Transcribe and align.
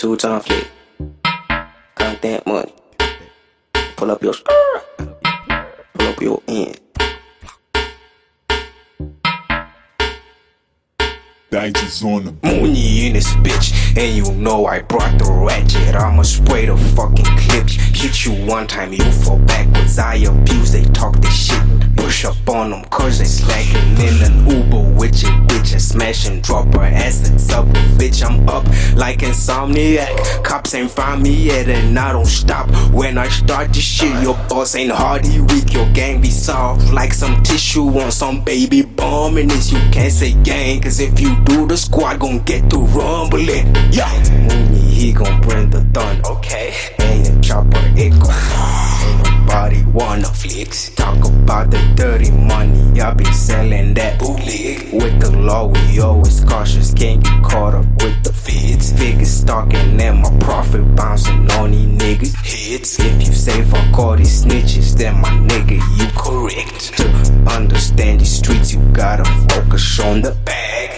Two 0.00 0.16
time 0.16 0.40
flick. 0.40 0.66
that 1.98 2.46
money. 2.46 2.72
Pull 3.96 4.10
up 4.10 4.22
your 4.22 4.32
skirt. 4.32 4.82
Pull 4.96 6.08
up 6.08 6.22
your 6.22 6.42
end. 6.48 6.80
Digits 11.50 12.02
on 12.02 12.24
the 12.24 12.34
Mooney 12.42 13.08
in 13.08 13.12
this 13.12 13.28
bitch, 13.44 13.94
and 13.94 14.16
you 14.16 14.32
know 14.32 14.64
I 14.64 14.80
brought 14.80 15.18
the 15.18 15.30
ratchet. 15.30 15.94
I'ma 15.94 16.22
spray 16.22 16.64
the 16.64 16.78
fucking 16.96 17.36
clips. 17.36 17.74
Hit 17.74 18.24
you 18.24 18.46
one 18.46 18.66
time, 18.66 18.94
you 18.94 19.04
fall 19.12 19.38
backwards. 19.40 19.98
I 19.98 20.14
abuse, 20.14 20.72
they 20.72 20.84
talk 20.94 21.14
this 21.20 21.48
shit. 21.48 21.59
On 22.50 22.70
them, 22.70 22.84
cause 22.86 23.20
they 23.20 23.26
slacking 23.26 23.92
in 24.04 24.22
an 24.24 24.48
Uber 24.48 24.98
with 24.98 25.22
your 25.22 25.30
bitch. 25.46 25.72
And 25.72 25.80
smash 25.80 26.26
and 26.26 26.42
drop 26.42 26.66
her 26.74 26.82
ass 26.82 27.30
sub 27.40 27.68
bitch. 27.96 28.24
I'm 28.28 28.48
up 28.48 28.66
like 28.96 29.20
insomniac. 29.20 30.42
Cops 30.42 30.74
ain't 30.74 30.90
find 30.90 31.22
me 31.22 31.30
yet, 31.30 31.68
and 31.68 31.96
I 31.96 32.12
don't 32.12 32.26
stop. 32.26 32.68
When 32.92 33.18
I 33.18 33.28
start 33.28 33.68
this 33.68 33.84
shit, 33.84 34.20
your 34.22 34.34
boss 34.48 34.74
ain't 34.74 34.90
hardy 34.90 35.40
weak. 35.40 35.72
Your 35.72 35.88
gang 35.92 36.20
be 36.20 36.30
soft 36.30 36.92
like 36.92 37.14
some 37.14 37.40
tissue 37.44 37.88
on 38.00 38.10
some 38.10 38.42
baby 38.42 38.82
bomb. 38.82 39.36
And 39.36 39.48
this 39.48 39.70
you 39.70 39.78
can't 39.92 40.12
say 40.12 40.32
gang, 40.42 40.80
cause 40.80 40.98
if 40.98 41.20
you 41.20 41.36
do, 41.44 41.68
the 41.68 41.76
squad 41.76 42.18
gon' 42.18 42.40
get 42.40 42.68
to 42.70 42.78
rumbling. 42.78 43.72
Yeah, 43.92 44.10
Mooney, 44.32 44.80
he 44.80 45.12
gon' 45.12 45.40
bring 45.42 45.70
the 45.70 45.82
thunder. 45.94 46.28
Okay, 46.30 46.74
and 46.98 47.26
your 47.26 47.40
chopper, 47.40 47.80
it 47.96 48.10
gon' 48.20 48.59
wanna 50.10 50.32
flex. 50.34 50.90
Talk 50.96 51.24
about 51.24 51.70
the 51.70 51.80
dirty 51.94 52.32
money. 52.32 53.00
I 53.00 53.14
been 53.14 53.32
selling 53.32 53.94
that 53.94 54.18
bootleg. 54.18 54.92
With 54.92 55.20
the 55.20 55.30
law, 55.38 55.66
we 55.66 56.00
always 56.00 56.42
cautious. 56.44 56.92
Can't 56.92 57.22
get 57.22 57.42
caught 57.44 57.74
up 57.74 57.86
with 58.02 58.18
the 58.24 58.32
feds. 58.32 58.92
Figures 58.98 59.30
stalking 59.30 60.00
and 60.00 60.18
my 60.22 60.30
profit 60.40 60.84
bouncing 60.96 61.48
on 61.52 61.70
these 61.70 61.92
niggas' 62.00 62.34
heads. 62.50 62.98
If 62.98 63.26
you 63.26 63.32
say 63.32 63.62
fuck 63.62 63.98
all 63.98 64.16
these 64.16 64.44
snitches, 64.44 64.96
then 64.98 65.14
my 65.20 65.30
nigga, 65.50 65.78
you 65.98 66.06
correct. 66.24 66.96
To 66.98 67.06
understand 67.56 68.20
these 68.20 68.36
streets, 68.40 68.72
you 68.72 68.80
gotta 68.92 69.24
focus 69.54 70.00
on 70.00 70.22
the 70.22 70.32
bag. 70.44 70.90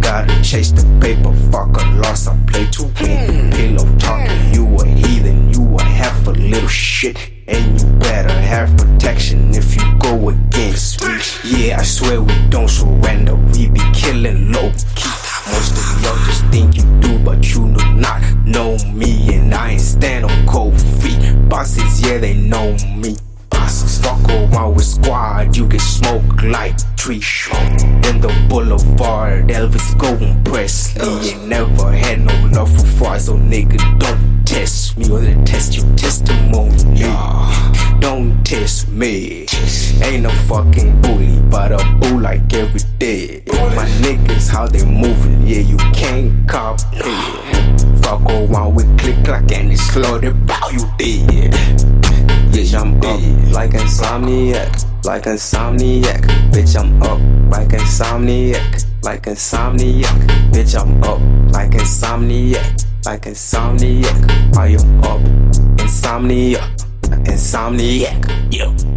Gotta 0.00 0.34
chase 0.42 0.72
the 0.72 0.84
paper, 1.02 1.34
fuck 1.52 1.76
a 1.80 1.84
loss, 2.02 2.28
I 2.28 2.36
play 2.46 2.66
to 2.76 2.84
win. 3.00 3.50
Pillow 3.52 3.88
talking, 3.98 4.54
you 4.54 4.64
a 4.80 4.86
heathen, 4.86 5.52
you 5.52 5.62
a 5.76 5.82
half 5.82 6.26
a 6.26 6.30
little 6.30 6.68
shit. 6.68 7.33
Yeah, 11.46 11.78
I 11.78 11.82
swear 11.82 12.22
we 12.22 12.34
don't 12.48 12.70
surrender, 12.70 13.34
we 13.34 13.68
be 13.68 13.80
killing 13.92 14.50
low 14.50 14.72
key. 14.96 15.10
Most 15.52 15.76
of 15.76 16.02
y'all 16.02 16.16
just 16.24 16.42
think 16.46 16.74
you 16.74 16.84
do, 17.00 17.18
but 17.18 17.54
you 17.54 17.70
do 17.74 17.92
not 17.96 18.22
know 18.46 18.78
me. 18.94 19.34
And 19.34 19.52
I 19.52 19.72
ain't 19.72 19.80
stand 19.82 20.24
on 20.24 20.46
cold 20.46 20.80
feet. 20.80 21.20
Bosses, 21.50 22.00
yeah, 22.00 22.16
they 22.16 22.32
know 22.32 22.74
me. 22.96 23.16
Bosses, 23.50 24.02
fuck 24.02 24.26
around 24.30 24.76
with 24.76 24.86
squad, 24.86 25.54
you 25.54 25.68
get 25.68 25.82
smoked 25.82 26.42
like 26.44 26.76
tree 26.96 27.20
smoke. 27.20 27.78
In 28.08 28.22
the 28.22 28.46
boulevard, 28.48 29.48
Elvis 29.48 29.98
going 29.98 30.42
Presley. 30.44 31.32
Ain't 31.32 31.46
never 31.46 31.92
had 31.92 32.20
no 32.20 32.34
love 32.58 32.74
for 32.74 32.86
fries, 32.86 33.26
so 33.26 33.36
nigga, 33.36 33.78
don't 33.98 34.46
test 34.46 34.96
me 34.96 35.10
or 35.10 35.20
they 35.20 35.34
test 35.44 35.76
your 35.76 35.94
testimony. 35.94 36.72
Don't 38.00 38.42
test 38.44 38.88
me. 38.88 39.46
Ain't 40.04 40.22
no 40.22 40.30
fucking 40.46 41.00
bully, 41.00 41.40
but 41.50 41.72
a 41.72 41.78
bull 41.98 42.20
like 42.20 42.52
every 42.52 42.80
day. 42.98 43.42
My 43.48 43.86
niggas, 44.04 44.50
how 44.50 44.66
they 44.66 44.84
moving, 44.84 45.46
yeah, 45.46 45.60
you 45.60 45.78
can't 45.94 46.46
copy. 46.46 47.00
Fuck 48.02 48.20
around 48.28 48.74
with 48.74 48.98
click 48.98 49.16
clack 49.24 49.50
and 49.52 49.72
it's 49.72 49.82
slaughtered 49.82 50.46
bow 50.46 50.68
you 50.70 50.84
dead. 50.98 51.52
Bitch, 52.52 52.78
I'm 52.78 52.96
up 52.98 53.54
like 53.54 53.70
insomniac, 53.70 55.04
like 55.06 55.22
insomniac. 55.22 56.20
Bitch, 56.52 56.78
I'm 56.78 57.02
up 57.02 57.18
like 57.50 57.68
insomniac, 57.68 58.84
like 59.02 59.22
insomniac. 59.22 60.50
Bitch, 60.52 60.78
I'm 60.78 61.02
up 61.02 61.20
like 61.54 61.70
insomniac, 61.70 62.84
like 63.06 63.22
insomniac. 63.22 64.56
I 64.56 64.68
am 64.68 65.02
up 65.02 65.20
insomnia, 65.80 66.60
insomniac. 67.24 68.52
Yeah. 68.52 68.93